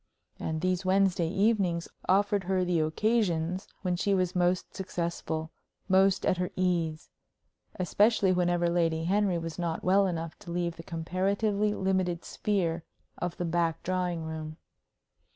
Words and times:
And 0.39 0.61
these 0.61 0.83
Wednesday 0.83 1.29
evenings 1.29 1.87
offered 2.09 2.45
her 2.45 2.65
the 2.65 2.79
occasions 2.79 3.67
when 3.83 3.95
she 3.95 4.15
was 4.15 4.35
most 4.35 4.75
successful, 4.75 5.51
most 5.87 6.25
at 6.25 6.37
her 6.37 6.49
ease 6.55 7.11
especially 7.75 8.31
whenever 8.33 8.67
Lady 8.67 9.03
Henry 9.03 9.37
was 9.37 9.59
not 9.59 9.83
well 9.83 10.07
enough 10.07 10.39
to 10.39 10.49
leave 10.51 10.75
the 10.77 10.81
comparatively 10.81 11.75
limited 11.75 12.25
sphere 12.25 12.83
of 13.19 13.37
the 13.37 13.45
back 13.45 13.83
drawing 13.83 14.23
room. 14.23 14.57